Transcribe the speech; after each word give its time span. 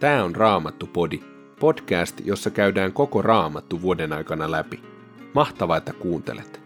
Tämä 0.00 0.24
on 0.24 0.36
Raamattu-podi, 0.36 1.20
podcast, 1.60 2.20
jossa 2.24 2.50
käydään 2.50 2.92
koko 2.92 3.22
Raamattu 3.22 3.82
vuoden 3.82 4.12
aikana 4.12 4.50
läpi. 4.50 4.82
Mahtavaa, 5.34 5.76
että 5.76 5.92
kuuntelet! 5.92 6.60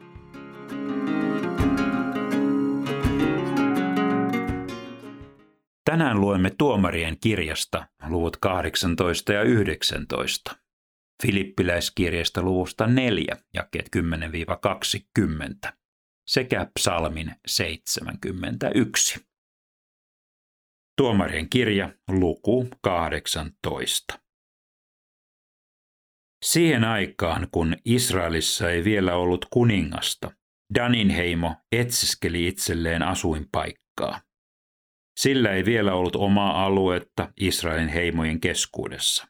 Tänään 5.85 6.21
luemme 6.21 6.51
tuomarien 6.59 7.17
kirjasta 7.21 7.87
luvut 8.09 8.37
18 8.37 9.33
ja 9.33 9.43
19. 9.43 10.57
Filippiläiskirjasta 11.23 12.43
luvusta 12.43 12.87
4, 12.87 13.37
jakeet 13.55 13.91
10-20 15.67 15.73
sekä 16.27 16.67
psalmin 16.79 17.35
71. 17.47 19.30
Tuomarien 20.97 21.49
kirja, 21.49 21.93
luku 22.09 22.69
18. 22.83 24.21
Siihen 26.45 26.85
aikaan, 26.85 27.49
kun 27.51 27.77
Israelissa 27.85 28.71
ei 28.71 28.85
vielä 28.85 29.17
ollut 29.17 29.47
kuningasta, 29.51 30.31
Danin 30.75 31.11
heimo 31.11 31.55
etsiskeli 31.73 32.47
itselleen 32.47 33.03
asuinpaikkaa. 33.03 34.21
Sillä 35.21 35.53
ei 35.53 35.65
vielä 35.65 35.95
ollut 35.95 36.17
omaa 36.17 36.65
aluetta 36.65 37.33
Israelin 37.41 37.89
heimojen 37.89 38.41
keskuudessa. 38.41 39.27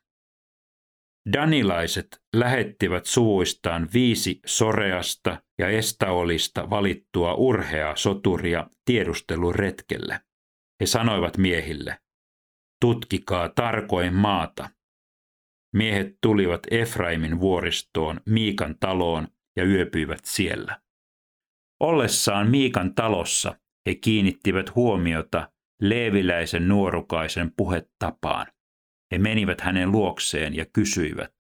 Danilaiset 1.33 2.23
lähettivät 2.37 3.07
suvuistaan 3.07 3.89
viisi 3.95 4.41
soreasta 4.47 5.43
ja 5.59 5.69
estaolista 5.69 6.71
valittua 6.71 7.35
urheaa 7.35 7.97
soturia 7.97 8.67
tiedusteluretkelle. 8.85 10.21
He 10.80 10.87
sanoivat 10.87 11.37
miehille, 11.37 11.98
tutkikaa 12.80 13.49
tarkoin 13.49 14.15
maata. 14.15 14.71
Miehet 15.74 16.18
tulivat 16.21 16.60
Efraimin 16.71 17.41
vuoristoon 17.41 18.21
Miikan 18.27 18.77
taloon 18.80 19.29
ja 19.57 19.65
yöpyivät 19.65 20.24
siellä. 20.24 20.80
Ollessaan 21.80 22.51
Miikan 22.51 22.95
talossa 22.95 23.59
he 23.87 23.95
kiinnittivät 23.95 24.74
huomiota 24.74 25.52
leeviläisen 25.82 26.68
nuorukaisen 26.68 27.52
puhetapaan. 27.57 28.46
He 29.12 29.18
menivät 29.18 29.60
hänen 29.60 29.93
luokseen 29.93 30.55
ja 30.55 30.66
kysyivät, 30.73 31.35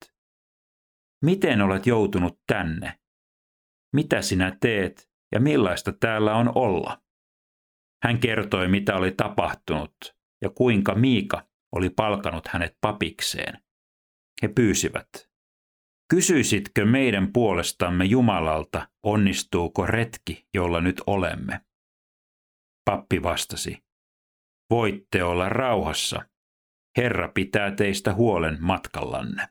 Miten 1.24 1.60
olet 1.62 1.86
joutunut 1.86 2.40
tänne? 2.46 2.98
Mitä 3.94 4.22
sinä 4.22 4.56
teet 4.60 5.10
ja 5.32 5.40
millaista 5.40 5.92
täällä 5.92 6.34
on 6.34 6.52
olla? 6.54 7.02
Hän 8.02 8.20
kertoi, 8.20 8.68
mitä 8.68 8.96
oli 8.96 9.12
tapahtunut 9.12 9.96
ja 10.42 10.50
kuinka 10.50 10.94
Miika 10.94 11.46
oli 11.72 11.90
palkanut 11.90 12.48
hänet 12.48 12.76
papikseen. 12.80 13.62
He 14.42 14.48
pyysivät, 14.48 15.30
Kysyisitkö 16.10 16.84
meidän 16.84 17.32
puolestamme 17.32 18.04
Jumalalta, 18.04 18.88
onnistuuko 19.02 19.86
retki, 19.86 20.46
jolla 20.54 20.80
nyt 20.80 21.02
olemme? 21.06 21.60
Pappi 22.84 23.22
vastasi, 23.22 23.82
Voitte 24.70 25.24
olla 25.24 25.48
rauhassa. 25.48 26.22
Herra 26.96 27.28
pitää 27.28 27.70
teistä 27.70 28.14
huolen 28.14 28.58
matkallanne. 28.60 29.48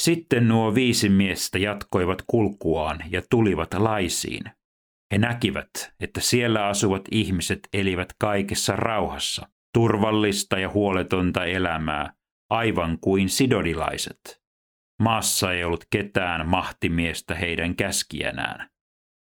Sitten 0.00 0.48
nuo 0.48 0.74
viisi 0.74 1.08
miestä 1.08 1.58
jatkoivat 1.58 2.22
kulkuaan 2.26 2.98
ja 3.10 3.22
tulivat 3.30 3.74
laisiin, 3.74 4.42
he 5.12 5.18
näkivät, 5.18 5.70
että 6.00 6.20
siellä 6.20 6.66
asuvat 6.66 7.02
ihmiset 7.10 7.68
elivät 7.72 8.08
kaikessa 8.18 8.76
rauhassa, 8.76 9.48
turvallista 9.74 10.58
ja 10.58 10.70
huoletonta 10.70 11.44
elämää, 11.44 12.12
aivan 12.50 12.98
kuin 13.00 13.28
sidodilaiset. 13.28 14.42
Maassa 15.02 15.52
ei 15.52 15.64
ollut 15.64 15.84
ketään 15.90 16.48
mahtimiestä 16.48 17.34
heidän 17.34 17.76
käskiänään. 17.76 18.70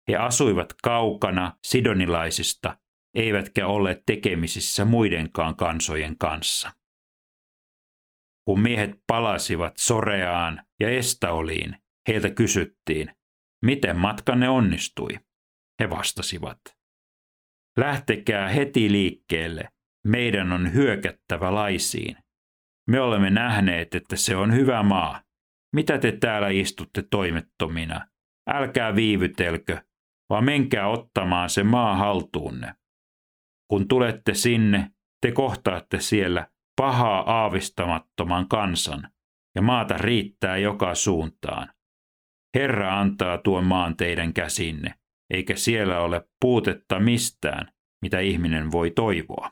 He 0.10 0.16
asuivat 0.16 0.74
kaukana 0.84 1.58
sidonilaisista, 1.68 2.78
eivätkä 3.16 3.68
olleet 3.68 4.04
tekemisissä 4.06 4.86
muidenkaan 4.86 5.56
kansojen 5.56 6.18
kanssa. 6.18 6.72
Kun 8.46 8.60
miehet 8.60 8.92
palasivat 9.08 9.74
Soreaan 9.78 10.66
ja 10.80 10.90
Estaoliin, 10.90 11.76
heiltä 12.08 12.30
kysyttiin, 12.30 13.16
miten 13.66 13.98
matkanne 13.98 14.50
onnistui. 14.50 15.20
He 15.80 15.90
vastasivat. 15.90 16.60
Lähtekää 17.78 18.48
heti 18.48 18.92
liikkeelle. 18.92 19.70
Meidän 20.08 20.52
on 20.52 20.74
hyökättävä 20.74 21.54
laisiin. 21.54 22.18
Me 22.88 23.02
olemme 23.02 23.30
nähneet, 23.30 23.96
että 23.96 24.16
se 24.16 24.36
on 24.36 24.54
hyvä 24.54 24.84
maa. 24.84 25.22
Mitä 25.76 25.98
te 25.98 26.12
täällä 26.12 26.50
istutte 26.50 27.04
toimettomina? 27.12 28.08
Älkää 28.50 28.96
viivytelkö, 28.96 29.82
vaan 30.30 30.44
menkää 30.44 30.88
ottamaan 30.88 31.50
se 31.50 31.64
maa 31.64 31.96
haltuunne. 31.96 32.74
Kun 33.68 33.88
tulette 33.88 34.34
sinne, 34.34 34.92
te 35.22 35.32
kohtaatte 35.32 36.00
siellä 36.00 36.48
pahaa 36.76 37.42
aavistamattoman 37.42 38.48
kansan, 38.48 39.10
ja 39.56 39.62
maata 39.62 39.98
riittää 39.98 40.58
joka 40.58 40.96
suuntaan. 40.96 41.74
Herra 42.56 43.00
antaa 43.00 43.38
tuon 43.38 43.64
maan 43.66 43.98
teidän 43.98 44.34
käsinne, 44.34 44.94
eikä 45.30 45.56
siellä 45.56 46.00
ole 46.00 46.30
puutetta 46.42 47.00
mistään, 47.00 47.74
mitä 48.02 48.20
ihminen 48.20 48.72
voi 48.72 48.92
toivoa. 48.92 49.52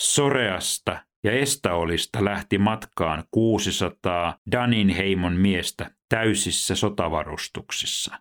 Soreasta 0.00 1.04
ja 1.24 1.32
Estaolista 1.32 2.24
lähti 2.24 2.58
matkaan 2.58 3.24
600 3.30 4.38
Danin 4.52 4.88
heimon 4.88 5.32
miestä 5.32 5.90
täysissä 6.08 6.74
sotavarustuksissa. 6.74 8.20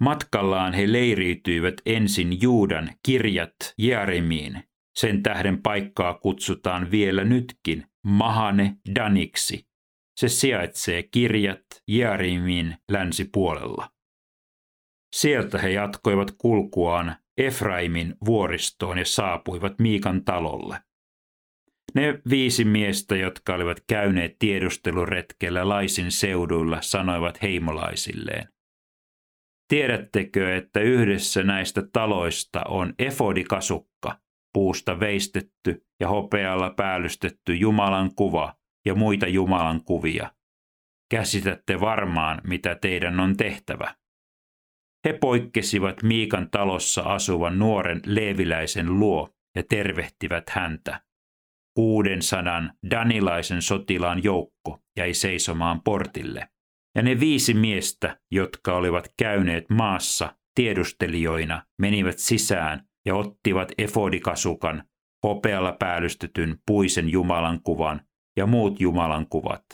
Matkallaan 0.00 0.74
he 0.74 0.92
leiriytyivät 0.92 1.74
ensin 1.86 2.42
Juudan 2.42 2.90
kirjat 3.06 3.56
Jeremiin. 3.78 4.62
Sen 4.96 5.22
tähden 5.22 5.62
paikkaa 5.62 6.14
kutsutaan 6.14 6.90
vielä 6.90 7.24
nytkin 7.24 7.86
Mahane 8.04 8.76
Daniksi. 8.94 9.66
Se 10.16 10.28
sijaitsee 10.28 11.02
kirjat 11.02 11.64
Jeremiin 11.88 12.76
länsipuolella. 12.92 13.95
Sieltä 15.16 15.58
he 15.58 15.70
jatkoivat 15.70 16.30
kulkuaan 16.38 17.16
Efraimin 17.38 18.14
vuoristoon 18.24 18.98
ja 18.98 19.04
saapuivat 19.04 19.78
Miikan 19.78 20.24
talolle. 20.24 20.78
Ne 21.94 22.20
viisi 22.30 22.64
miestä, 22.64 23.16
jotka 23.16 23.54
olivat 23.54 23.80
käyneet 23.86 24.36
tiedusteluretkellä 24.38 25.68
Laisin 25.68 26.12
seuduilla, 26.12 26.78
sanoivat 26.82 27.42
heimolaisilleen. 27.42 28.48
Tiedättekö, 29.68 30.56
että 30.56 30.80
yhdessä 30.80 31.42
näistä 31.42 31.82
taloista 31.92 32.64
on 32.68 32.94
efodikasukka, 32.98 34.20
puusta 34.52 35.00
veistetty 35.00 35.86
ja 36.00 36.08
hopealla 36.08 36.70
päällystetty 36.70 37.54
Jumalan 37.54 38.14
kuva 38.14 38.54
ja 38.86 38.94
muita 38.94 39.26
Jumalan 39.26 39.84
kuvia? 39.84 40.32
Käsitätte 41.10 41.80
varmaan, 41.80 42.40
mitä 42.46 42.74
teidän 42.74 43.20
on 43.20 43.36
tehtävä. 43.36 43.94
He 45.04 45.12
poikkesivat 45.12 46.02
Miikan 46.02 46.50
talossa 46.50 47.02
asuvan 47.02 47.58
nuoren 47.58 48.00
leeviläisen 48.06 48.98
luo 48.98 49.30
ja 49.56 49.62
tervehtivät 49.68 50.50
häntä. 50.50 51.00
Kuuden 51.74 52.22
sadan 52.22 52.72
danilaisen 52.90 53.62
sotilaan 53.62 54.24
joukko 54.24 54.80
jäi 54.96 55.14
seisomaan 55.14 55.82
portille. 55.82 56.48
Ja 56.94 57.02
ne 57.02 57.20
viisi 57.20 57.54
miestä, 57.54 58.20
jotka 58.30 58.76
olivat 58.76 59.08
käyneet 59.18 59.70
maassa 59.70 60.36
tiedustelijoina, 60.54 61.62
menivät 61.78 62.18
sisään 62.18 62.86
ja 63.06 63.14
ottivat 63.14 63.72
efodikasukan, 63.78 64.82
hopealla 65.24 65.72
päällystetyn 65.72 66.58
puisen 66.66 67.08
Jumalan 67.08 67.62
kuvan 67.62 68.00
ja 68.36 68.46
muut 68.46 68.80
Jumalan 68.80 69.26
kuvat. 69.28 69.64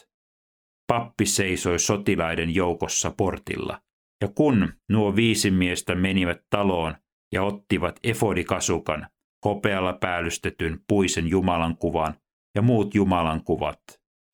Pappi 0.86 1.26
seisoi 1.26 1.78
sotilaiden 1.78 2.54
joukossa 2.54 3.10
portilla 3.16 3.82
ja 4.22 4.28
kun 4.28 4.72
nuo 4.88 5.16
viisi 5.16 5.50
miestä 5.50 5.94
menivät 5.94 6.42
taloon 6.50 6.94
ja 7.32 7.42
ottivat 7.42 8.00
efodikasukan, 8.02 9.06
hopealla 9.44 9.92
päällystetyn 9.92 10.80
puisen 10.88 11.28
Jumalan 11.28 11.76
kuvan 11.76 12.14
ja 12.54 12.62
muut 12.62 12.94
Jumalan 12.94 13.44
kuvat, 13.44 13.80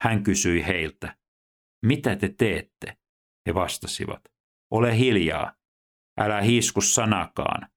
hän 0.03 0.23
kysyi 0.23 0.65
heiltä, 0.67 1.15
mitä 1.85 2.15
te 2.15 2.29
teette? 2.37 2.97
He 3.47 3.53
vastasivat, 3.53 4.21
ole 4.71 4.97
hiljaa, 4.97 5.53
älä 6.19 6.41
hiisku 6.41 6.81
sanakaan. 6.81 7.67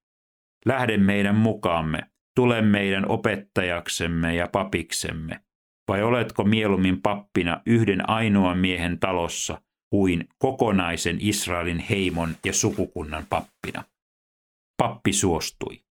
Lähde 0.65 0.97
meidän 0.97 1.35
mukaamme, 1.35 1.99
tule 2.35 2.61
meidän 2.61 3.11
opettajaksemme 3.11 4.35
ja 4.35 4.47
papiksemme. 4.51 5.39
Vai 5.87 6.03
oletko 6.03 6.43
mieluummin 6.43 7.01
pappina 7.01 7.61
yhden 7.65 8.09
ainoan 8.09 8.57
miehen 8.57 8.99
talossa, 8.99 9.61
kuin 9.93 10.27
kokonaisen 10.37 11.17
Israelin 11.19 11.79
heimon 11.79 12.35
ja 12.45 12.53
sukukunnan 12.53 13.25
pappina. 13.29 13.83
Pappi 14.77 15.13
suostui. 15.13 15.83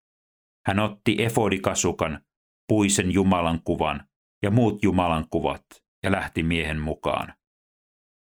Hän 0.67 0.79
otti 0.79 1.15
efodikasukan, 1.23 2.21
puisen 2.67 3.11
Jumalan 3.11 3.61
kuvan 3.63 4.07
ja 4.43 4.51
muut 4.51 4.83
Jumalan 4.83 5.25
kuvat 5.29 5.65
ja 6.03 6.11
lähti 6.11 6.43
miehen 6.43 6.79
mukaan. 6.79 7.33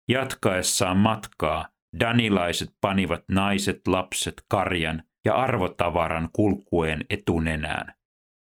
Jatkaessaan 0.08 0.96
matkaa 0.96 1.68
danilaiset 2.00 2.70
panivat 2.80 3.24
naiset, 3.28 3.86
lapset, 3.86 4.44
karjan 4.48 5.02
ja 5.24 5.34
arvotavaran 5.34 6.28
kulkueen 6.32 7.04
etunenään. 7.10 7.94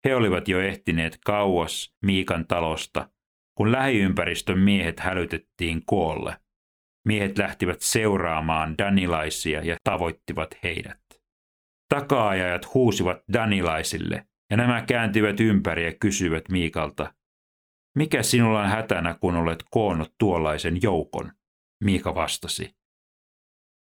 He 0.07 0.15
olivat 0.15 0.47
jo 0.47 0.61
ehtineet 0.61 1.17
kauas 1.25 1.95
Miikan 2.05 2.47
talosta, 2.47 3.09
kun 3.55 3.71
lähiympäristön 3.71 4.59
miehet 4.59 4.99
hälytettiin 4.99 5.85
koolle. 5.85 6.46
Miehet 7.07 7.37
lähtivät 7.37 7.81
seuraamaan 7.81 8.77
danilaisia 8.77 9.63
ja 9.63 9.77
tavoittivat 9.83 10.49
heidät. 10.63 11.01
Takaajajat 11.89 12.73
huusivat 12.73 13.17
danilaisille, 13.33 14.27
ja 14.51 14.57
nämä 14.57 14.81
kääntyivät 14.81 15.39
ympäri 15.39 15.85
ja 15.85 15.93
kysyivät 15.99 16.49
Miikalta, 16.49 17.13
mikä 17.97 18.23
sinulla 18.23 18.61
on 18.61 18.69
hätänä, 18.69 19.17
kun 19.21 19.35
olet 19.35 19.63
koonnut 19.71 20.13
tuollaisen 20.19 20.81
joukon? 20.81 21.31
Miika 21.83 22.15
vastasi. 22.15 22.75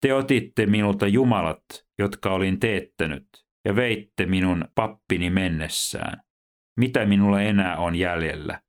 Te 0.01 0.15
otitte 0.15 0.67
minulta 0.67 1.07
jumalat, 1.07 1.65
jotka 1.99 2.33
olin 2.33 2.61
teettänyt, 2.61 3.29
ja 3.65 3.77
veitte 3.77 4.27
minun 4.27 4.65
pappini 4.75 5.31
mennessään. 5.31 6.23
Mitä 6.81 7.07
minulla 7.07 7.43
enää 7.43 7.77
on 7.77 7.95
jäljellä? 7.95 8.63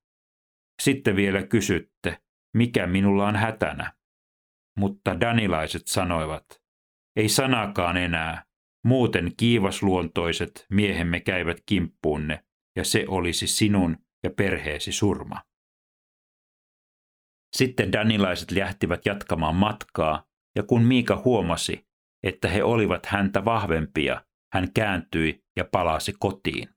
Sitten 0.82 1.16
vielä 1.16 1.44
kysytte, 1.44 2.22
mikä 2.58 2.88
minulla 2.88 3.28
on 3.28 3.36
hätänä? 3.36 3.94
Mutta 4.78 5.20
danilaiset 5.20 5.88
sanoivat, 5.88 6.46
ei 7.16 7.30
sanakaan 7.30 7.98
enää, 7.98 8.46
muuten 8.86 9.32
kiivasluontoiset 9.38 10.66
miehemme 10.70 11.20
käyvät 11.20 11.58
kimppuunne, 11.66 12.44
ja 12.76 12.86
se 12.86 13.06
olisi 13.08 13.48
sinun 13.48 13.98
ja 14.24 14.30
perheesi 14.30 14.92
surma. 14.92 15.42
Sitten 17.56 17.92
danilaiset 17.92 18.52
lähtivät 18.52 19.06
jatkamaan 19.06 19.56
matkaa, 19.56 20.26
ja 20.56 20.64
kun 20.64 20.84
Miika 20.84 21.22
huomasi, 21.26 21.88
että 22.24 22.48
he 22.48 22.64
olivat 22.64 23.06
häntä 23.06 23.46
vahvempia, 23.46 24.26
hän 24.54 24.74
kääntyi 24.74 25.44
ja 25.58 25.66
palasi 25.66 26.14
kotiin. 26.20 26.70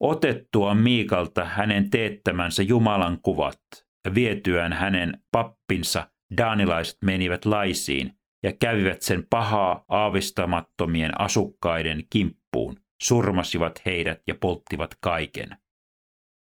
Otettua 0.00 0.74
Miikalta 0.74 1.44
hänen 1.44 1.90
teettämänsä 1.90 2.62
Jumalan 2.62 3.18
kuvat 3.22 3.60
ja 4.04 4.14
vietyään 4.14 4.72
hänen 4.72 5.22
pappinsa, 5.32 6.11
daanilaiset 6.36 6.96
menivät 7.04 7.44
laisiin 7.44 8.12
ja 8.42 8.52
kävivät 8.60 9.02
sen 9.02 9.26
pahaa 9.30 9.84
aavistamattomien 9.88 11.20
asukkaiden 11.20 12.04
kimppuun, 12.10 12.76
surmasivat 13.02 13.86
heidät 13.86 14.22
ja 14.26 14.34
polttivat 14.34 14.94
kaiken. 15.00 15.56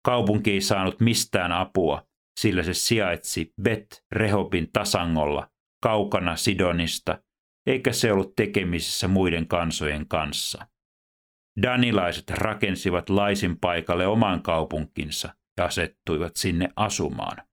Kaupunki 0.05 0.51
ei 0.51 0.61
saanut 0.61 1.01
mistään 1.01 1.53
apua, 1.53 2.07
sillä 2.41 2.63
se 2.63 2.75
sijaitsi 2.75 3.53
Bet 3.63 4.05
Rehobin 4.13 4.69
tasangolla, 4.73 5.51
kaukana 5.83 6.37
Sidonista, 6.37 7.23
eikä 7.67 7.93
se 7.93 8.13
ollut 8.13 8.37
tekemisissä 8.37 9.09
muiden 9.09 9.49
kansojen 9.49 10.09
kanssa. 10.09 10.67
Danilaiset 11.63 12.31
rakensivat 12.31 13.09
laisin 13.09 13.59
paikalle 13.61 14.07
oman 14.07 14.43
kaupunkinsa 14.43 15.35
ja 15.59 15.65
asettuivat 15.65 16.37
sinne 16.37 16.69
asumaan. 16.77 17.50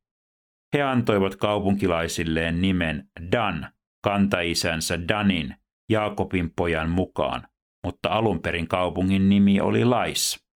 He 0.74 0.81
antoivat 0.81 1.36
kaupunkilaisilleen 1.36 2.62
nimen 2.62 3.10
Dan, 3.31 3.69
kantaisänsä 4.04 5.08
Danin, 5.08 5.56
Jaakobin 5.90 6.54
pojan 6.56 6.90
mukaan, 6.90 7.48
mutta 7.86 8.10
alun 8.10 8.42
perin 8.42 8.68
kaupungin 8.68 9.30
nimi 9.30 9.62
oli 9.62 9.86
Lais. 9.86 10.48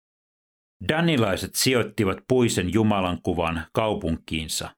Danilaiset 0.90 1.56
sijoittivat 1.56 2.18
puisen 2.28 2.74
Jumalan 2.74 3.22
kuvan 3.22 3.66
kaupunkiinsa. 3.74 4.76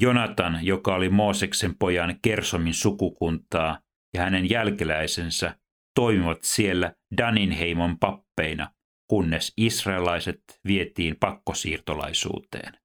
Jonatan, 0.00 0.58
joka 0.62 0.94
oli 0.94 1.08
Mooseksen 1.08 1.74
pojan 1.78 2.18
Kersomin 2.22 2.74
sukukuntaa, 2.74 3.78
ja 4.14 4.22
hänen 4.22 4.50
jälkeläisensä 4.50 5.58
toimivat 5.94 6.38
siellä 6.42 6.94
Danin 7.16 7.50
heimon 7.50 7.98
pappeina, 7.98 8.70
kunnes 9.10 9.52
israelaiset 9.56 10.42
vietiin 10.66 11.16
pakkosiirtolaisuuteen. 11.20 12.81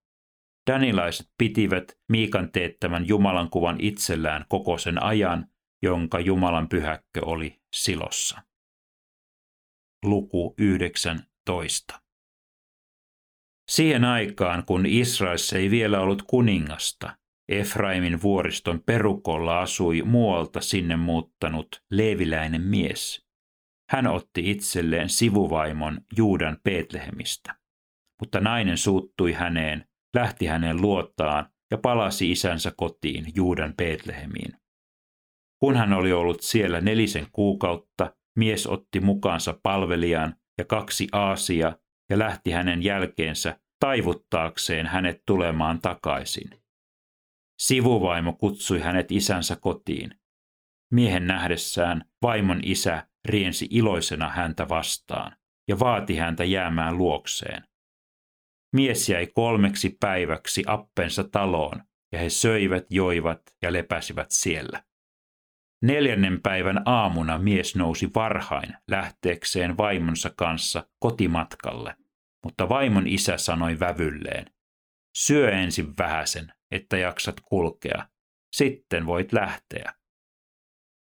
Danilaiset 0.68 1.30
pitivät 1.38 1.98
Miikan 2.10 2.52
teettämän 2.52 3.08
Jumalan 3.08 3.50
kuvan 3.50 3.76
itsellään 3.80 4.46
koko 4.50 4.78
sen 4.78 5.04
ajan, 5.04 5.48
jonka 5.84 6.20
Jumalan 6.20 6.70
pyhäkkö 6.70 7.26
oli 7.26 7.62
Silossa. 7.76 8.42
Luku 10.06 10.56
19. 10.58 12.02
Siihen 13.70 14.06
aikaan, 14.06 14.66
kun 14.66 14.86
Israelissa 14.86 15.58
ei 15.58 15.72
vielä 15.72 16.00
ollut 16.00 16.22
kuningasta, 16.22 17.18
Efraimin 17.50 18.22
vuoriston 18.22 18.84
perukolla 18.86 19.62
asui 19.62 20.02
muualta 20.02 20.62
sinne 20.62 20.96
muuttanut 20.96 21.84
leeviläinen 21.92 22.62
mies. 22.62 23.28
Hän 23.90 24.08
otti 24.08 24.52
itselleen 24.52 25.10
sivuvaimon 25.10 26.02
Juudan 26.18 26.58
Betlehemistä. 26.64 27.56
Mutta 28.20 28.40
nainen 28.40 28.78
suuttui 28.78 29.34
häneen, 29.34 29.87
lähti 30.16 30.46
hänen 30.46 30.82
luottaan 30.82 31.50
ja 31.72 31.78
palasi 31.78 32.32
isänsä 32.32 32.72
kotiin 32.78 33.26
Juudan 33.36 33.74
Betlehemiin. 33.78 34.54
Kun 35.60 35.76
hän 35.76 35.94
oli 35.94 36.14
ollut 36.14 36.42
siellä 36.42 36.82
nelisen 36.82 37.28
kuukautta, 37.32 38.16
mies 38.38 38.68
otti 38.68 39.00
mukaansa 39.00 39.60
palvelijan 39.64 40.36
ja 40.58 40.66
kaksi 40.66 41.08
aasia 41.12 41.78
ja 42.10 42.20
lähti 42.20 42.52
hänen 42.52 42.84
jälkeensä 42.84 43.60
taivuttaakseen 43.80 44.88
hänet 44.88 45.22
tulemaan 45.26 45.82
takaisin. 45.82 46.50
Sivuvaimo 47.60 48.34
kutsui 48.34 48.80
hänet 48.80 49.12
isänsä 49.12 49.56
kotiin. 49.56 50.12
Miehen 50.94 51.28
nähdessään 51.28 52.06
vaimon 52.22 52.60
isä 52.64 53.08
riensi 53.26 53.68
iloisena 53.70 54.30
häntä 54.30 54.70
vastaan 54.70 55.36
ja 55.68 55.80
vaati 55.80 56.16
häntä 56.16 56.44
jäämään 56.44 56.98
luokseen. 56.98 57.64
Mies 58.74 59.10
jäi 59.10 59.28
kolmeksi 59.28 59.98
päiväksi 60.00 60.64
appensa 60.68 61.24
taloon, 61.24 61.84
ja 62.12 62.20
he 62.20 62.30
söivät, 62.30 62.86
joivat 62.90 63.42
ja 63.62 63.74
lepäsivät 63.74 64.28
siellä. 64.32 64.84
Neljännen 65.84 66.42
päivän 66.42 66.82
aamuna 66.86 67.38
mies 67.38 67.76
nousi 67.76 68.10
varhain 68.16 68.74
lähteekseen 68.88 69.78
vaimonsa 69.78 70.32
kanssa 70.38 70.90
kotimatkalle, 71.00 71.96
mutta 72.44 72.70
vaimon 72.70 73.08
isä 73.08 73.38
sanoi 73.38 73.80
vävylleen, 73.80 74.52
syö 75.18 75.52
ensin 75.52 75.98
vähäsen, 75.98 76.54
että 76.72 76.98
jaksat 76.98 77.40
kulkea, 77.40 78.08
sitten 78.56 79.06
voit 79.06 79.34
lähteä. 79.34 79.94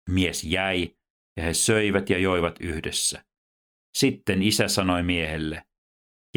Mies 0.09 0.43
jäi, 0.43 0.95
ja 1.37 1.43
he 1.43 1.53
söivät 1.53 2.09
ja 2.09 2.17
joivat 2.17 2.55
yhdessä. 2.59 3.25
Sitten 3.97 4.43
isä 4.43 4.67
sanoi 4.67 5.03
miehelle, 5.03 5.63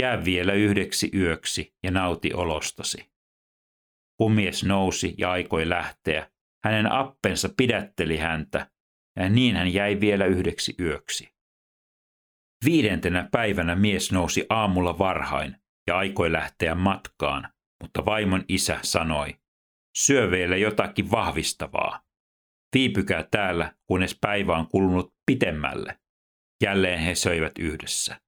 jää 0.01 0.25
vielä 0.25 0.53
yhdeksi 0.53 1.11
yöksi 1.15 1.75
ja 1.83 1.91
nauti 1.91 2.35
olostasi. 2.35 3.11
Kun 4.19 4.33
mies 4.33 4.65
nousi 4.65 5.15
ja 5.19 5.31
aikoi 5.31 5.69
lähteä, 5.69 6.31
hänen 6.65 6.93
appensa 6.93 7.49
pidätteli 7.57 8.17
häntä, 8.17 8.71
ja 9.17 9.29
niin 9.29 9.57
hän 9.57 9.75
jäi 9.75 10.01
vielä 10.01 10.27
yhdeksi 10.27 10.75
yöksi. 10.81 11.37
Viidentenä 12.65 13.29
päivänä 13.33 13.75
mies 13.75 14.13
nousi 14.13 14.47
aamulla 14.49 14.99
varhain 14.99 15.57
ja 15.87 15.99
aikoi 15.99 16.33
lähteä 16.33 16.75
matkaan, 16.75 17.53
mutta 17.83 18.05
vaimon 18.05 18.45
isä 18.49 18.79
sanoi, 18.83 19.35
syö 19.97 20.31
vielä 20.31 20.57
jotakin 20.57 21.11
vahvistavaa. 21.11 22.03
Viipykää 22.75 23.25
täällä, 23.31 23.75
kunnes 23.87 24.19
päivä 24.21 24.57
on 24.57 24.69
kulunut 24.69 25.15
pitemmälle. 25.27 25.99
Jälleen 26.63 26.99
he 26.99 27.15
söivät 27.15 27.53
yhdessä. 27.59 28.26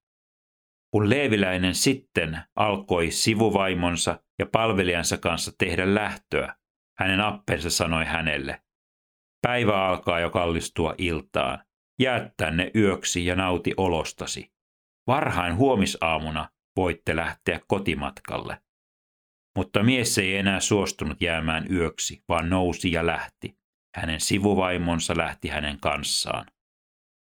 Kun 0.90 1.11
Leeviläinen 1.11 1.75
sitten 1.75 2.40
alkoi 2.57 3.11
sivuvaimonsa 3.11 4.23
ja 4.38 4.47
palvelijansa 4.47 5.18
kanssa 5.18 5.52
tehdä 5.59 5.95
lähtöä, 5.95 6.54
hänen 6.99 7.21
appensa 7.21 7.71
sanoi 7.71 8.04
hänelle, 8.04 8.62
päivä 9.42 9.87
alkaa 9.87 10.21
jo 10.21 10.30
kallistua 10.30 10.95
iltaan. 10.99 11.64
Jää 12.00 12.30
tänne 12.37 12.71
yöksi 12.75 13.26
ja 13.26 13.37
nauti 13.37 13.75
olostasi. 13.76 14.52
Varhain 15.07 15.57
huomisaamuna 15.57 16.50
voitte 16.76 17.16
lähteä 17.16 17.61
kotimatkalle. 17.68 18.62
Mutta 19.57 19.83
mies 19.83 20.18
ei 20.18 20.37
enää 20.37 20.61
suostunut 20.61 21.21
jäämään 21.21 21.73
yöksi, 21.73 22.23
vaan 22.28 22.50
nousi 22.50 22.92
ja 22.92 23.07
lähti. 23.07 23.59
Hänen 23.97 24.21
sivuvaimonsa 24.21 25.16
lähti 25.16 25.49
hänen 25.49 25.80
kanssaan. 25.80 26.47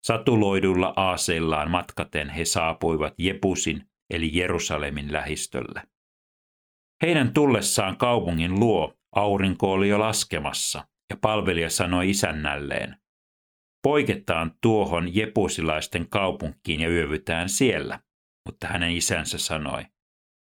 Satuloidulla 0.06 0.94
aaseillaan 0.96 1.72
matkaten 1.72 2.30
he 2.30 2.46
saapuivat 2.46 3.14
Jepusin 3.18 3.90
eli 4.10 4.30
Jerusalemin 4.34 5.14
lähistölle. 5.14 5.82
Heidän 7.02 7.34
tullessaan 7.34 7.98
kaupungin 7.98 8.60
luo 8.60 8.94
aurinko 9.16 9.72
oli 9.72 9.90
jo 9.90 10.00
laskemassa, 10.00 10.88
ja 11.10 11.18
palvelija 11.22 11.70
sanoi 11.70 12.10
isännälleen, 12.10 12.96
poiketaan 13.84 14.52
tuohon 14.62 15.16
jepusilaisten 15.16 16.10
kaupunkiin 16.10 16.80
ja 16.80 16.90
yövytään 16.90 17.50
siellä. 17.50 18.00
mutta 18.46 18.68
hänen 18.68 18.92
isänsä 18.92 19.38
sanoi, 19.38 19.86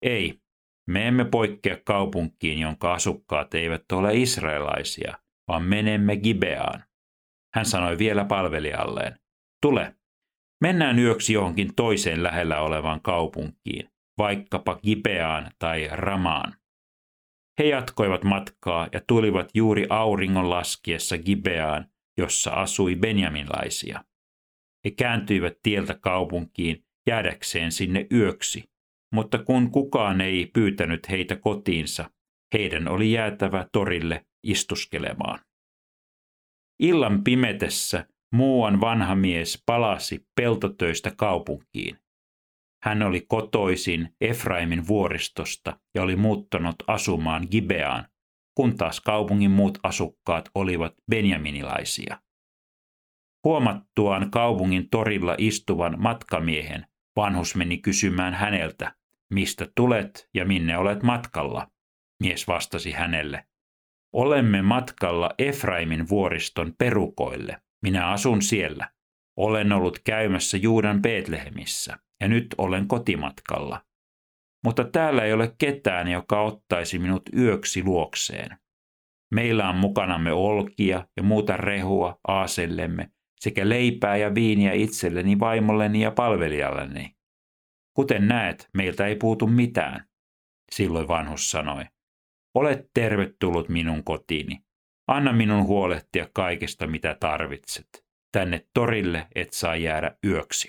ei, 0.02 0.40
me 0.88 1.08
emme 1.08 1.24
poikkea 1.24 1.76
kaupunkiin, 1.84 2.58
jonka 2.58 2.94
asukkaat 2.94 3.54
eivät 3.54 3.92
ole 3.92 4.16
israelaisia, 4.16 5.18
vaan 5.48 5.62
menemme 5.62 6.16
Gibeaan. 6.16 6.84
Hän 7.54 7.66
sanoi 7.66 7.98
vielä 7.98 8.24
palvelijalleen, 8.24 9.18
tule, 9.62 9.96
mennään 10.60 10.98
yöksi 10.98 11.32
johonkin 11.32 11.74
toiseen 11.74 12.22
lähellä 12.22 12.60
olevaan 12.60 13.00
kaupunkiin, 13.00 13.90
vaikkapa 14.18 14.74
Gibeaan 14.74 15.50
tai 15.58 15.88
Ramaan. 15.92 16.56
He 17.58 17.64
jatkoivat 17.64 18.24
matkaa 18.24 18.88
ja 18.92 19.00
tulivat 19.06 19.50
juuri 19.54 19.86
auringon 19.90 20.50
laskiessa 20.50 21.18
Gibeaan, 21.18 21.86
jossa 22.18 22.50
asui 22.50 22.96
benjaminlaisia. 22.96 24.04
He 24.84 24.90
kääntyivät 24.90 25.58
tieltä 25.62 25.98
kaupunkiin 26.00 26.84
jäädäkseen 27.06 27.72
sinne 27.72 28.06
yöksi, 28.12 28.64
mutta 29.12 29.38
kun 29.38 29.70
kukaan 29.70 30.20
ei 30.20 30.50
pyytänyt 30.54 31.08
heitä 31.08 31.36
kotiinsa, 31.36 32.10
heidän 32.54 32.88
oli 32.88 33.12
jäätävä 33.12 33.68
torille 33.72 34.26
istuskelemaan. 34.42 35.38
Illan 36.78 37.24
pimetessä 37.24 38.06
muuan 38.36 38.80
vanha 38.80 39.14
mies 39.14 39.62
palasi 39.66 40.26
peltotöistä 40.34 41.12
kaupunkiin. 41.16 41.98
Hän 42.82 43.02
oli 43.02 43.20
kotoisin 43.28 44.16
Efraimin 44.20 44.88
vuoristosta 44.88 45.80
ja 45.94 46.02
oli 46.02 46.16
muuttanut 46.16 46.76
asumaan 46.86 47.46
Gibeaan, 47.50 48.08
kun 48.54 48.76
taas 48.76 49.00
kaupungin 49.00 49.50
muut 49.50 49.78
asukkaat 49.82 50.50
olivat 50.54 50.94
benjaminilaisia. 51.10 52.20
Huomattuaan 53.44 54.30
kaupungin 54.30 54.90
torilla 54.90 55.34
istuvan 55.38 55.94
matkamiehen, 55.98 56.86
vanhus 57.16 57.56
meni 57.56 57.78
kysymään 57.78 58.34
häneltä, 58.34 58.94
mistä 59.34 59.66
tulet 59.76 60.28
ja 60.34 60.44
minne 60.44 60.78
olet 60.78 61.02
matkalla. 61.02 61.68
Mies 62.22 62.48
vastasi 62.48 62.92
hänelle, 62.92 63.46
olemme 64.12 64.62
matkalla 64.62 65.30
Efraimin 65.38 66.08
vuoriston 66.08 66.74
perukoille. 66.78 67.65
Minä 67.86 68.08
asun 68.08 68.42
siellä. 68.42 68.90
Olen 69.36 69.72
ollut 69.72 69.98
käymässä 70.04 70.56
Juudan 70.56 71.02
Betlehemissä 71.02 71.98
ja 72.20 72.28
nyt 72.28 72.46
olen 72.58 72.88
kotimatkalla. 72.88 73.82
Mutta 74.64 74.84
täällä 74.84 75.24
ei 75.24 75.32
ole 75.32 75.54
ketään, 75.58 76.08
joka 76.08 76.42
ottaisi 76.42 76.98
minut 76.98 77.22
yöksi 77.36 77.84
luokseen. 77.84 78.58
Meillä 79.34 79.68
on 79.68 79.76
mukanamme 79.76 80.32
olkia 80.32 81.08
ja 81.16 81.22
muuta 81.22 81.56
rehua 81.56 82.18
aasellemme 82.28 83.10
sekä 83.40 83.68
leipää 83.68 84.16
ja 84.16 84.34
viiniä 84.34 84.72
itselleni, 84.72 85.38
vaimolleni 85.38 86.00
ja 86.00 86.10
palvelijalleni. 86.10 87.16
Kuten 87.96 88.28
näet, 88.28 88.68
meiltä 88.76 89.06
ei 89.06 89.16
puutu 89.16 89.46
mitään. 89.46 90.08
Silloin 90.72 91.08
vanhus 91.08 91.50
sanoi, 91.50 91.84
olet 92.54 92.90
tervetullut 92.94 93.68
minun 93.68 94.04
kotiini. 94.04 94.65
Anna 95.08 95.32
minun 95.32 95.66
huolehtia 95.66 96.28
kaikesta, 96.32 96.86
mitä 96.86 97.16
tarvitset. 97.20 98.06
Tänne 98.32 98.66
torille 98.74 99.26
et 99.34 99.52
saa 99.52 99.76
jäädä 99.76 100.16
yöksi. 100.24 100.68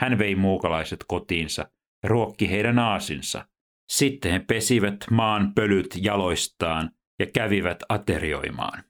Hän 0.00 0.18
vei 0.18 0.34
muukalaiset 0.34 1.04
kotiinsa 1.08 1.70
ruokki 2.04 2.50
heidän 2.50 2.78
aasinsa. 2.78 3.48
Sitten 3.92 4.32
he 4.32 4.38
pesivät 4.38 4.96
maan 5.10 5.54
pölyt 5.54 5.98
jaloistaan 6.02 6.90
ja 7.18 7.26
kävivät 7.26 7.82
aterioimaan. 7.88 8.84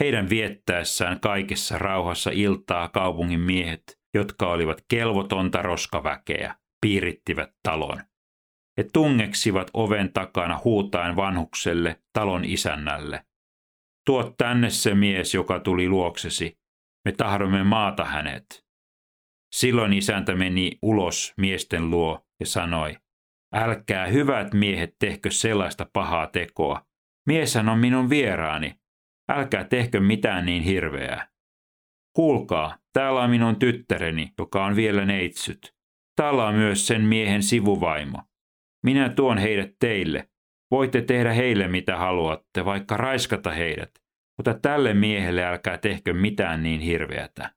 Heidän 0.00 0.30
viettäessään 0.30 1.20
kaikessa 1.20 1.78
rauhassa 1.78 2.30
iltaa 2.34 2.88
kaupungin 2.88 3.40
miehet, 3.40 4.00
jotka 4.14 4.46
olivat 4.46 4.84
kelvotonta 4.88 5.62
roskaväkeä, 5.62 6.56
piirittivät 6.80 7.50
talon. 7.62 8.02
He 8.78 8.84
tungeksivat 8.92 9.70
oven 9.74 10.12
takana 10.12 10.60
huutaen 10.64 11.16
vanhukselle, 11.16 12.00
talon 12.12 12.44
isännälle. 12.44 13.24
Tuo 14.06 14.34
tänne 14.38 14.70
se 14.70 14.94
mies, 14.94 15.34
joka 15.34 15.60
tuli 15.60 15.88
luoksesi. 15.88 16.58
Me 17.04 17.12
tahdomme 17.12 17.64
maata 17.64 18.04
hänet. 18.04 18.66
Silloin 19.54 19.92
isäntä 19.92 20.34
meni 20.34 20.78
ulos 20.82 21.34
miesten 21.36 21.90
luo 21.90 22.26
ja 22.40 22.46
sanoi, 22.46 22.96
älkää 23.54 24.06
hyvät 24.06 24.54
miehet 24.54 24.96
tehkö 24.98 25.30
sellaista 25.30 25.86
pahaa 25.92 26.26
tekoa. 26.26 26.86
Mieshän 27.26 27.68
on 27.68 27.78
minun 27.78 28.10
vieraani. 28.10 28.74
Älkää 29.28 29.64
tehkö 29.64 30.00
mitään 30.00 30.46
niin 30.46 30.62
hirveää. 30.62 31.28
Kuulkaa, 32.16 32.78
täällä 32.92 33.20
on 33.20 33.30
minun 33.30 33.58
tyttäreni, 33.58 34.32
joka 34.38 34.64
on 34.64 34.76
vielä 34.76 35.04
neitsyt. 35.04 35.74
Täällä 36.16 36.46
on 36.46 36.54
myös 36.54 36.86
sen 36.86 37.02
miehen 37.02 37.42
sivuvaimo. 37.42 38.22
Minä 38.84 39.08
tuon 39.08 39.38
heidät 39.38 39.70
teille. 39.80 40.28
Voitte 40.70 41.02
tehdä 41.02 41.32
heille 41.32 41.68
mitä 41.68 41.96
haluatte, 41.96 42.64
vaikka 42.64 42.96
raiskata 42.96 43.50
heidät, 43.50 43.90
mutta 44.38 44.54
tälle 44.54 44.94
miehelle 44.94 45.44
älkää 45.44 45.78
tehkö 45.78 46.14
mitään 46.14 46.62
niin 46.62 46.80
hirveätä. 46.80 47.50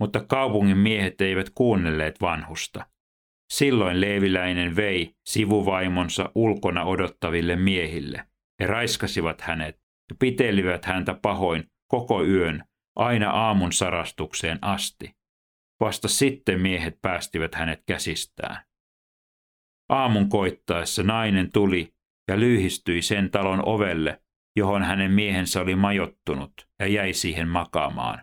Mutta 0.00 0.24
kaupungin 0.28 0.78
miehet 0.78 1.20
eivät 1.20 1.50
kuunnelleet 1.54 2.20
vanhusta. 2.20 2.86
Silloin 3.52 4.00
leeviläinen 4.00 4.76
vei 4.76 5.14
sivuvaimonsa 5.26 6.30
ulkona 6.34 6.84
odottaville 6.84 7.56
miehille. 7.56 8.26
He 8.60 8.66
raiskasivat 8.66 9.40
hänet 9.40 9.76
ja 10.10 10.16
pitelivät 10.18 10.84
häntä 10.84 11.14
pahoin 11.14 11.64
koko 11.88 12.24
yön 12.24 12.64
aina 12.96 13.30
aamun 13.30 13.72
sarastukseen 13.72 14.58
asti. 14.62 15.16
Vasta 15.80 16.08
sitten 16.08 16.60
miehet 16.60 16.98
päästivät 17.02 17.54
hänet 17.54 17.82
käsistään. 17.86 18.65
Aamun 19.88 20.28
koittaessa 20.28 21.02
nainen 21.02 21.52
tuli 21.52 21.94
ja 22.28 22.40
lyhistyi 22.40 23.02
sen 23.02 23.30
talon 23.30 23.68
ovelle, 23.68 24.22
johon 24.56 24.82
hänen 24.82 25.10
miehensä 25.10 25.60
oli 25.60 25.76
majottunut 25.76 26.52
ja 26.78 26.86
jäi 26.86 27.12
siihen 27.12 27.48
makaamaan. 27.48 28.22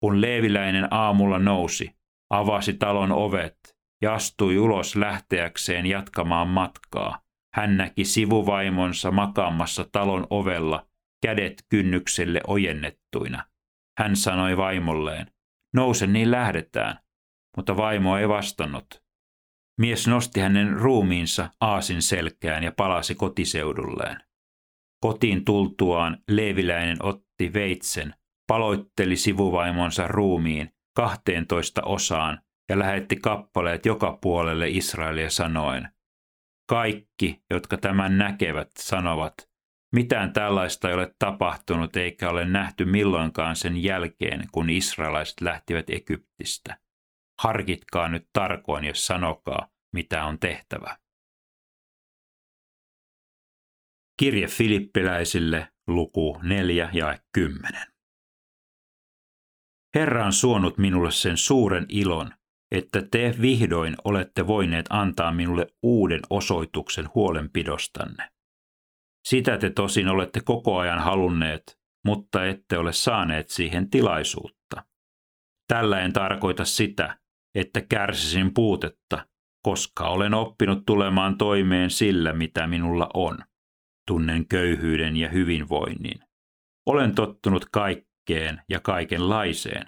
Kun 0.00 0.20
leeviläinen 0.20 0.88
aamulla 0.90 1.38
nousi, 1.38 1.96
avasi 2.30 2.74
talon 2.74 3.12
ovet 3.12 3.78
ja 4.02 4.14
astui 4.14 4.58
ulos 4.58 4.96
lähteäkseen 4.96 5.86
jatkamaan 5.86 6.48
matkaa, 6.48 7.20
hän 7.54 7.76
näki 7.76 8.04
sivuvaimonsa 8.04 9.10
makaamassa 9.10 9.84
talon 9.92 10.26
ovella, 10.30 10.86
kädet 11.22 11.62
kynnykselle 11.68 12.40
ojennettuina. 12.46 13.44
Hän 13.98 14.16
sanoi 14.16 14.56
vaimolleen, 14.56 15.26
nouse 15.74 16.06
niin 16.06 16.30
lähdetään, 16.30 16.98
mutta 17.56 17.76
vaimo 17.76 18.18
ei 18.18 18.28
vastannut. 18.28 19.07
Mies 19.78 20.06
nosti 20.06 20.40
hänen 20.40 20.72
ruumiinsa 20.72 21.50
aasin 21.60 22.02
selkään 22.02 22.64
ja 22.64 22.72
palasi 22.72 23.14
kotiseudulleen. 23.14 24.20
Kotiin 25.00 25.44
tultuaan 25.44 26.18
Leeviläinen 26.30 26.96
otti 27.02 27.52
veitsen, 27.52 28.14
paloitteli 28.48 29.16
sivuvaimonsa 29.16 30.08
ruumiin 30.08 30.70
kahteentoista 30.96 31.82
osaan 31.82 32.40
ja 32.68 32.78
lähetti 32.78 33.16
kappaleet 33.16 33.86
joka 33.86 34.18
puolelle 34.22 34.68
Israelia 34.68 35.30
sanoen, 35.30 35.88
kaikki, 36.68 37.42
jotka 37.50 37.76
tämän 37.76 38.18
näkevät, 38.18 38.70
sanovat, 38.78 39.34
mitään 39.94 40.32
tällaista 40.32 40.88
ei 40.88 40.94
ole 40.94 41.14
tapahtunut 41.18 41.96
eikä 41.96 42.30
ole 42.30 42.44
nähty 42.44 42.84
milloinkaan 42.84 43.56
sen 43.56 43.82
jälkeen, 43.82 44.44
kun 44.52 44.70
israelaiset 44.70 45.40
lähtivät 45.40 45.90
Egyptistä. 45.90 46.87
Harkitkaa 47.38 48.08
nyt 48.08 48.28
tarkoin, 48.32 48.84
jos 48.84 49.06
sanokaa, 49.06 49.68
mitä 49.94 50.24
on 50.24 50.38
tehtävä. 50.38 50.98
Kirje 54.20 54.46
Filippiläisille, 54.46 55.68
luku 55.86 56.38
4 56.42 56.90
ja 56.92 57.18
10. 57.32 57.72
Herra 59.94 60.26
on 60.26 60.32
suonut 60.32 60.78
minulle 60.78 61.10
sen 61.10 61.36
suuren 61.36 61.86
ilon, 61.88 62.34
että 62.70 63.02
te 63.10 63.34
vihdoin 63.40 63.96
olette 64.04 64.46
voineet 64.46 64.86
antaa 64.90 65.32
minulle 65.32 65.66
uuden 65.82 66.20
osoituksen 66.30 67.08
huolenpidostanne. 67.14 68.30
Sitä 69.28 69.58
te 69.58 69.70
tosin 69.70 70.08
olette 70.08 70.40
koko 70.44 70.78
ajan 70.78 70.98
halunneet, 70.98 71.78
mutta 72.04 72.44
ette 72.46 72.78
ole 72.78 72.92
saaneet 72.92 73.48
siihen 73.48 73.90
tilaisuutta. 73.90 74.84
Tällä 75.68 76.00
en 76.00 76.12
tarkoita 76.12 76.64
sitä, 76.64 77.18
että 77.54 77.80
kärsisin 77.80 78.54
puutetta, 78.54 79.26
koska 79.62 80.08
olen 80.08 80.34
oppinut 80.34 80.86
tulemaan 80.86 81.38
toimeen 81.38 81.90
sillä, 81.90 82.32
mitä 82.32 82.66
minulla 82.66 83.10
on. 83.14 83.38
Tunnen 84.06 84.48
köyhyyden 84.48 85.16
ja 85.16 85.28
hyvinvoinnin. 85.28 86.20
Olen 86.86 87.14
tottunut 87.14 87.64
kaikkeen 87.72 88.62
ja 88.68 88.80
kaikenlaiseen, 88.80 89.86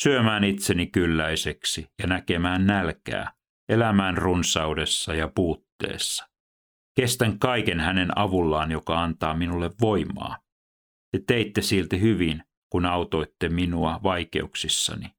syömään 0.00 0.44
itseni 0.44 0.86
kylläiseksi 0.86 1.86
ja 2.02 2.06
näkemään 2.06 2.66
nälkää, 2.66 3.32
elämään 3.68 4.16
runsaudessa 4.16 5.14
ja 5.14 5.28
puutteessa. 5.34 6.28
Kestän 6.96 7.38
kaiken 7.38 7.80
hänen 7.80 8.18
avullaan, 8.18 8.70
joka 8.70 9.02
antaa 9.02 9.34
minulle 9.34 9.70
voimaa. 9.80 10.36
Te 11.12 11.22
teitte 11.26 11.62
silti 11.62 12.00
hyvin, 12.00 12.42
kun 12.72 12.86
autoitte 12.86 13.48
minua 13.48 14.00
vaikeuksissani. 14.02 15.10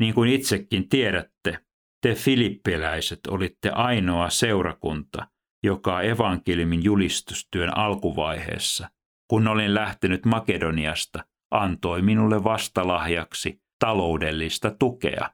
Niin 0.00 0.14
kuin 0.14 0.30
itsekin 0.30 0.88
tiedätte, 0.88 1.58
te 2.02 2.14
filippiläiset 2.14 3.20
olitte 3.28 3.70
ainoa 3.70 4.30
seurakunta, 4.30 5.28
joka 5.64 6.02
evankeliumin 6.02 6.84
julistustyön 6.84 7.78
alkuvaiheessa, 7.78 8.90
kun 9.30 9.48
olin 9.48 9.74
lähtenyt 9.74 10.24
Makedoniasta, 10.24 11.24
antoi 11.50 12.02
minulle 12.02 12.44
vastalahjaksi 12.44 13.62
taloudellista 13.78 14.70
tukea. 14.70 15.30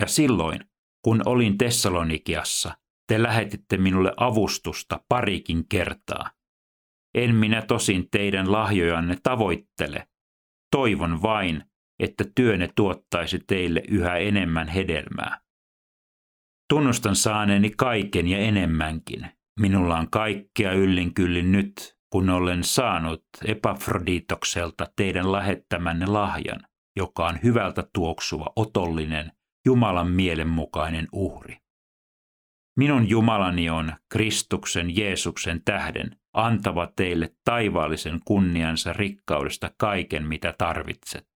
Ja 0.00 0.06
silloin, 0.06 0.60
kun 1.04 1.22
olin 1.26 1.58
Tessalonikiassa, 1.58 2.76
te 3.08 3.22
lähetitte 3.22 3.76
minulle 3.76 4.12
avustusta 4.16 5.00
parikin 5.08 5.68
kertaa. 5.68 6.30
En 7.14 7.34
minä 7.34 7.62
tosin 7.62 8.08
teidän 8.10 8.52
lahjojanne 8.52 9.16
tavoittele. 9.22 10.08
Toivon 10.70 11.22
vain, 11.22 11.64
että 11.98 12.24
työnne 12.34 12.68
tuottaisi 12.76 13.38
teille 13.46 13.82
yhä 13.88 14.16
enemmän 14.16 14.68
hedelmää. 14.68 15.40
Tunnustan 16.68 17.16
saaneeni 17.16 17.70
kaiken 17.70 18.28
ja 18.28 18.38
enemmänkin. 18.38 19.26
Minulla 19.60 19.98
on 19.98 20.10
kaikkea 20.10 20.72
yllin 20.72 21.14
kyllin 21.14 21.52
nyt, 21.52 21.96
kun 22.12 22.30
olen 22.30 22.64
saanut 22.64 23.24
Epafroditokselta 23.44 24.86
teidän 24.96 25.32
lähettämänne 25.32 26.06
lahjan, 26.06 26.60
joka 26.96 27.26
on 27.26 27.38
hyvältä 27.42 27.84
tuoksuva, 27.94 28.52
otollinen, 28.56 29.32
Jumalan 29.66 30.10
mielenmukainen 30.10 31.08
uhri. 31.12 31.56
Minun 32.76 33.08
Jumalani 33.08 33.70
on 33.70 33.92
Kristuksen 34.12 34.96
Jeesuksen 34.96 35.62
tähden 35.64 36.16
antava 36.34 36.92
teille 36.96 37.34
taivaallisen 37.44 38.20
kunniansa 38.24 38.92
rikkaudesta 38.92 39.70
kaiken, 39.78 40.26
mitä 40.26 40.54
tarvitsette. 40.58 41.35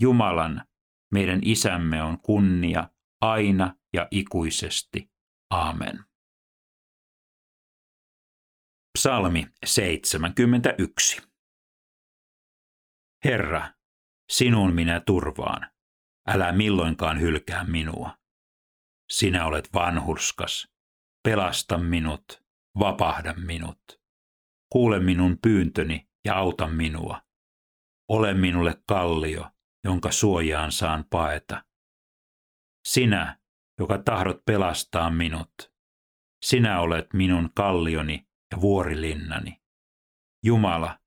Jumalan, 0.00 0.64
meidän 1.12 1.40
isämme 1.42 2.02
on 2.02 2.20
kunnia 2.20 2.90
aina 3.20 3.74
ja 3.92 4.08
ikuisesti. 4.10 5.10
Aamen. 5.50 6.04
Psalmi 8.98 9.46
71 9.66 11.22
Herra, 13.24 13.74
sinun 14.30 14.74
minä 14.74 15.00
turvaan. 15.00 15.70
Älä 16.28 16.52
milloinkaan 16.52 17.20
hylkää 17.20 17.64
minua. 17.64 18.18
Sinä 19.10 19.46
olet 19.46 19.68
vanhurskas. 19.74 20.68
Pelasta 21.24 21.78
minut, 21.78 22.44
vapahda 22.78 23.34
minut. 23.34 23.80
Kuule 24.72 25.00
minun 25.00 25.38
pyyntöni 25.42 26.08
ja 26.24 26.36
auta 26.36 26.66
minua. 26.66 27.22
Ole 28.08 28.34
minulle 28.34 28.82
kallio, 28.86 29.50
jonka 29.84 30.10
suojaan 30.10 30.72
saan 30.72 31.04
paeta. 31.10 31.64
Sinä, 32.88 33.38
joka 33.78 33.98
tahdot 33.98 34.44
pelastaa 34.44 35.10
minut. 35.10 35.52
Sinä 36.44 36.80
olet 36.80 37.12
minun 37.12 37.50
kallioni 37.54 38.28
ja 38.52 38.60
vuorilinnani. 38.60 39.62
Jumala, 40.44 40.98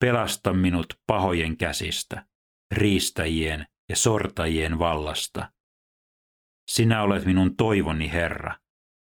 pelasta 0.00 0.52
minut 0.52 0.86
pahojen 1.06 1.56
käsistä, 1.56 2.26
riistäjien 2.74 3.66
ja 3.88 3.96
sortajien 3.96 4.78
vallasta. 4.78 5.52
Sinä 6.70 7.02
olet 7.02 7.24
minun 7.24 7.56
toivoni, 7.56 8.12
Herra. 8.12 8.54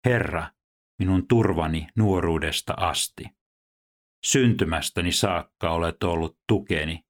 Herra, 0.04 0.50
minun 0.98 1.28
turvani 1.28 1.88
nuoruudesta 1.96 2.74
asti. 2.76 3.24
Syntymästäni 4.24 5.12
saakka 5.12 5.70
olet 5.70 6.02
ollut 6.02 6.38
tukeni, 6.46 7.04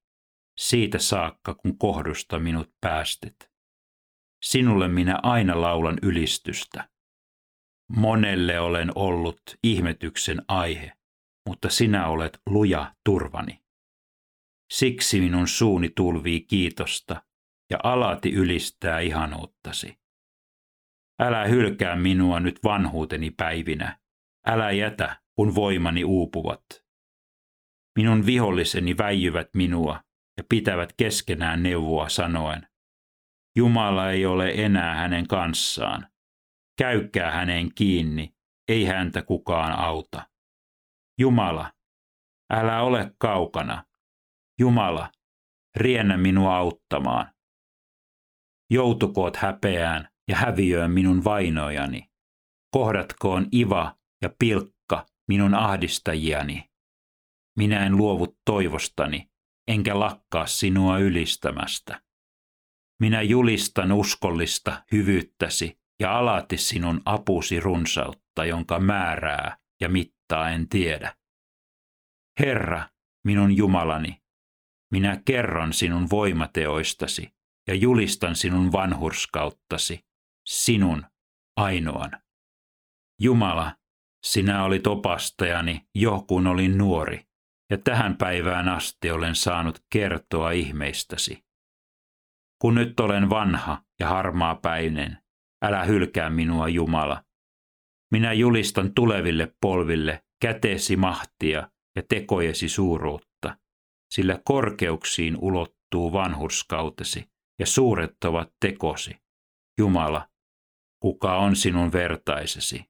siitä 0.61 0.99
saakka 0.99 1.55
kun 1.55 1.79
kohdusta 1.79 2.39
minut 2.39 2.75
päästit. 2.81 3.51
Sinulle 4.43 4.89
minä 4.89 5.19
aina 5.23 5.61
laulan 5.61 5.99
ylistystä. 6.03 6.89
Monelle 7.97 8.61
olen 8.61 8.93
ollut 8.95 9.43
ihmetyksen 9.65 10.43
aihe, 10.49 10.93
mutta 11.49 11.69
sinä 11.69 12.09
olet 12.09 12.41
luja 12.47 12.95
turvani. 13.05 13.63
Siksi 14.73 15.21
minun 15.21 15.49
suuni 15.49 15.91
tulvii 15.97 16.41
kiitosta 16.41 17.23
ja 17.71 17.79
alati 17.83 18.33
ylistää 18.33 19.01
ihanuuttasi. 19.01 19.99
Älä 21.21 21.45
hylkää 21.45 21.97
minua 21.97 22.41
nyt 22.41 22.59
vanhuuteni 22.65 23.31
päivinä. 23.31 23.99
Älä 24.47 24.71
jätä, 24.71 25.21
kun 25.35 25.55
voimani 25.55 26.05
uupuvat. 26.05 26.65
Minun 27.99 28.27
viholliseni 28.27 28.99
väijyvät 28.99 29.49
minua 29.55 30.10
ja 30.41 30.45
pitävät 30.49 30.93
keskenään 30.97 31.63
neuvoa 31.63 32.09
sanoen. 32.09 32.67
Jumala 33.57 34.11
ei 34.11 34.27
ole 34.27 34.51
enää 34.51 34.95
hänen 34.95 35.27
kanssaan. 35.27 36.07
Käykää 36.79 37.31
häneen 37.31 37.75
kiinni, 37.75 38.35
ei 38.69 38.85
häntä 38.85 39.23
kukaan 39.23 39.73
auta. 39.73 40.29
Jumala, 41.19 41.73
älä 42.53 42.83
ole 42.83 43.15
kaukana. 43.19 43.85
Jumala, 44.61 45.11
riennä 45.77 46.17
minua 46.17 46.57
auttamaan. 46.57 47.33
Joutukoot 48.71 49.37
häpeään 49.37 50.09
ja 50.29 50.37
häviöön 50.37 50.91
minun 50.91 51.25
vainojani. 51.25 52.11
Kohdatkoon 52.71 53.47
Iva 53.55 53.97
ja 54.23 54.31
Pilkka 54.39 55.07
minun 55.29 55.55
ahdistajiani. 55.55 56.71
Minä 57.59 57.87
en 57.87 57.97
luovu 57.97 58.37
toivostani, 58.45 59.31
enkä 59.71 59.99
lakkaa 59.99 60.47
sinua 60.47 60.99
ylistämästä. 60.99 62.03
Minä 63.01 63.23
julistan 63.23 63.93
uskollista 63.93 64.85
hyvyyttäsi 64.93 65.81
ja 66.01 66.19
alati 66.19 66.57
sinun 66.57 67.01
apusi 67.05 67.61
runsautta, 67.61 68.45
jonka 68.45 68.81
määrää 68.81 69.57
ja 69.81 69.89
mittaa 69.89 70.51
en 70.51 70.69
tiedä. 70.69 71.17
Herra, 72.39 72.89
minun 73.25 73.57
Jumalani, 73.57 74.23
minä 74.93 75.23
kerron 75.25 75.73
sinun 75.73 76.11
voimateoistasi 76.11 77.35
ja 77.69 77.75
julistan 77.75 78.37
sinun 78.37 78.73
vanhurskauttasi, 78.73 80.07
sinun 80.47 81.07
ainoan. 81.57 82.11
Jumala, 83.21 83.77
sinä 84.25 84.65
olit 84.65 84.87
opastajani 84.87 85.89
jo 85.95 86.25
kun 86.29 86.47
olin 86.47 86.79
nuori, 86.79 87.30
ja 87.71 87.79
tähän 87.79 88.17
päivään 88.17 88.69
asti 88.69 89.11
olen 89.11 89.35
saanut 89.35 89.85
kertoa 89.93 90.51
ihmeistäsi. 90.51 91.45
Kun 92.63 92.75
nyt 92.75 93.01
olen 93.01 93.31
vanha 93.31 93.83
ja 94.01 94.09
harmaa 94.09 94.55
päinen, 94.55 95.19
älä 95.63 95.85
hylkää 95.85 96.31
minua 96.31 96.69
Jumala. 96.69 97.25
Minä 98.13 98.33
julistan 98.33 98.95
tuleville 98.95 99.55
polville 99.61 100.25
käteesi 100.43 100.97
mahtia 100.97 101.71
ja 101.97 102.03
tekojesi 102.09 102.69
suuruutta, 102.69 103.57
sillä 104.15 104.41
korkeuksiin 104.45 105.37
ulottuu 105.41 106.13
vanhurskautesi 106.13 107.31
ja 107.59 107.67
suuret 107.67 108.25
ovat 108.25 108.53
tekosi. 108.61 109.17
Jumala, 109.79 110.29
kuka 111.03 111.37
on 111.37 111.57
sinun 111.57 111.93
vertaisesi? 111.93 112.85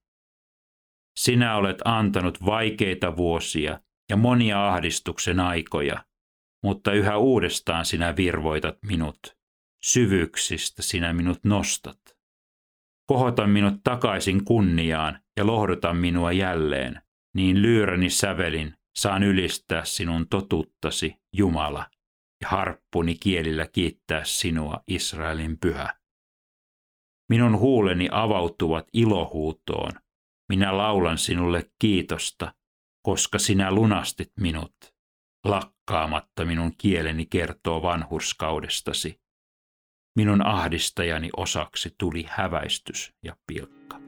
Sinä 1.18 1.56
olet 1.56 1.78
antanut 1.84 2.46
vaikeita 2.46 3.16
vuosia 3.16 3.80
ja 4.10 4.16
monia 4.16 4.68
ahdistuksen 4.68 5.40
aikoja, 5.40 6.04
mutta 6.62 6.92
yhä 6.92 7.16
uudestaan 7.16 7.84
sinä 7.84 8.16
virvoitat 8.16 8.78
minut. 8.82 9.36
Syvyyksistä 9.84 10.82
sinä 10.82 11.12
minut 11.12 11.44
nostat. 11.44 12.00
Kohota 13.06 13.46
minut 13.46 13.74
takaisin 13.84 14.44
kunniaan 14.44 15.20
ja 15.36 15.46
lohduta 15.46 15.94
minua 15.94 16.32
jälleen, 16.32 17.02
niin 17.34 17.62
lyyräni 17.62 18.10
sävelin 18.10 18.74
saan 18.98 19.22
ylistää 19.22 19.84
sinun 19.84 20.28
totuuttasi, 20.28 21.16
Jumala, 21.32 21.86
ja 22.42 22.48
harppuni 22.48 23.14
kielillä 23.14 23.66
kiittää 23.66 24.24
sinua, 24.24 24.80
Israelin 24.88 25.58
pyhä. 25.58 25.94
Minun 27.28 27.58
huuleni 27.58 28.08
avautuvat 28.12 28.88
ilohuutoon. 28.92 29.92
Minä 30.48 30.76
laulan 30.76 31.18
sinulle 31.18 31.70
kiitosta, 31.78 32.54
koska 33.02 33.38
sinä 33.38 33.72
lunastit 33.72 34.32
minut. 34.40 34.74
Lakkaamatta 35.44 36.44
minun 36.44 36.72
kieleni 36.78 37.26
kertoo 37.26 37.82
vanhurskaudestasi. 37.82 39.20
Minun 40.16 40.46
ahdistajani 40.46 41.30
osaksi 41.36 41.94
tuli 41.98 42.24
häväistys 42.28 43.12
ja 43.24 43.36
pilkka. 43.46 44.00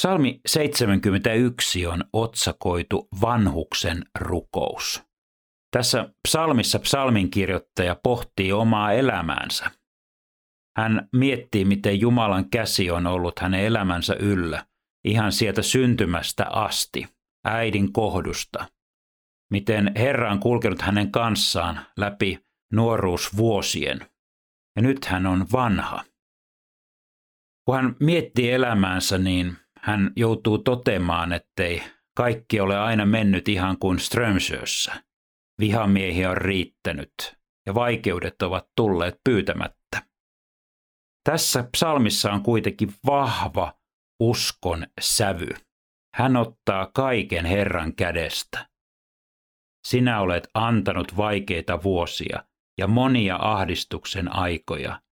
Psalmi 0.00 0.40
71 0.46 1.86
on 1.86 2.04
otsakoitu 2.12 3.08
vanhuksen 3.20 4.04
rukous. 4.18 5.02
Tässä 5.70 6.08
psalmissa 6.28 6.78
psalminkirjoittaja 6.78 7.96
pohtii 8.02 8.52
omaa 8.52 8.92
elämäänsä. 8.92 9.70
Hän 10.76 11.08
miettii, 11.12 11.64
miten 11.64 12.00
Jumalan 12.00 12.50
käsi 12.50 12.90
on 12.90 13.06
ollut 13.06 13.38
hänen 13.38 13.60
elämänsä 13.60 14.14
yllä, 14.14 14.66
ihan 15.04 15.32
sieltä 15.32 15.62
syntymästä 15.62 16.46
asti, 16.50 17.08
äidin 17.44 17.92
kohdusta. 17.92 18.68
Miten 19.50 19.92
Herra 19.96 20.32
on 20.32 20.40
kulkenut 20.40 20.82
hänen 20.82 21.10
kanssaan 21.10 21.80
läpi 21.96 22.38
nuoruusvuosien. 22.72 24.00
Ja 24.76 24.82
nyt 24.82 25.04
hän 25.04 25.26
on 25.26 25.46
vanha. 25.52 26.04
Kun 27.64 27.76
hän 27.76 27.96
miettii 28.00 28.50
elämäänsä, 28.50 29.18
niin 29.18 29.56
hän 29.78 30.12
joutuu 30.16 30.58
totemaan, 30.58 31.32
ettei 31.32 31.82
kaikki 32.16 32.60
ole 32.60 32.78
aina 32.78 33.06
mennyt 33.06 33.48
ihan 33.48 33.78
kuin 33.78 33.98
Strömsössä. 33.98 34.92
Vihamiehiä 35.60 36.30
on 36.30 36.36
riittänyt 36.36 37.14
ja 37.66 37.74
vaikeudet 37.74 38.42
ovat 38.42 38.68
tulleet 38.76 39.20
pyytämättä. 39.24 39.81
Tässä 41.24 41.62
psalmissa 41.62 42.32
on 42.32 42.42
kuitenkin 42.42 42.94
vahva 43.06 43.78
uskon 44.20 44.86
sävy. 45.00 45.48
Hän 46.14 46.36
ottaa 46.36 46.90
kaiken 46.94 47.44
Herran 47.44 47.94
kädestä. 47.94 48.68
Sinä 49.86 50.20
olet 50.20 50.48
antanut 50.54 51.16
vaikeita 51.16 51.82
vuosia 51.82 52.44
ja 52.78 52.86
monia 52.86 53.36
ahdistuksen 53.40 54.34
aikoja, 54.34 55.02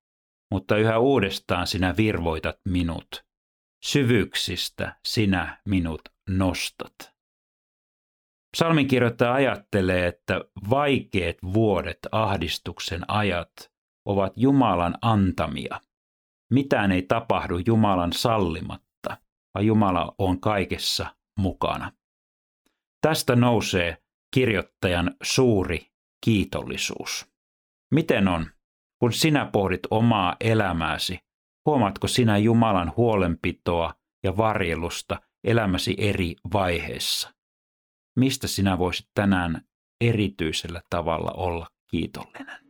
mutta 0.52 0.76
yhä 0.76 0.98
uudestaan 0.98 1.66
sinä 1.66 1.94
virvoitat 1.96 2.56
minut. 2.68 3.24
Syvyyksistä 3.84 4.96
sinä 5.06 5.60
minut 5.68 6.00
nostat. 6.28 7.14
Psalminkirjoittaja 8.56 9.32
ajattelee, 9.32 10.06
että 10.06 10.44
vaikeat 10.70 11.36
vuodet, 11.52 11.98
ahdistuksen 12.12 13.10
ajat, 13.10 13.52
ovat 14.06 14.32
Jumalan 14.36 14.98
antamia. 15.02 15.80
Mitään 16.50 16.92
ei 16.92 17.02
tapahdu 17.02 17.58
Jumalan 17.66 18.12
sallimatta, 18.12 19.16
vaan 19.54 19.66
Jumala 19.66 20.14
on 20.18 20.40
kaikessa 20.40 21.16
mukana. 21.38 21.92
Tästä 23.00 23.36
nousee 23.36 23.96
kirjoittajan 24.34 25.16
suuri 25.22 25.86
kiitollisuus. 26.24 27.26
Miten 27.94 28.28
on, 28.28 28.46
kun 28.98 29.12
sinä 29.12 29.46
pohdit 29.46 29.80
omaa 29.90 30.36
elämääsi, 30.40 31.18
huomaatko 31.66 32.08
sinä 32.08 32.38
Jumalan 32.38 32.92
huolenpitoa 32.96 33.94
ja 34.24 34.36
varjelusta 34.36 35.20
elämäsi 35.44 35.94
eri 35.98 36.36
vaiheissa? 36.52 37.34
Mistä 38.18 38.46
sinä 38.46 38.78
voisit 38.78 39.08
tänään 39.14 39.62
erityisellä 40.00 40.82
tavalla 40.90 41.30
olla 41.30 41.66
kiitollinen? 41.90 42.69